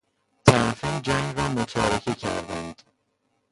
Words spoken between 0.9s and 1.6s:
جنگ را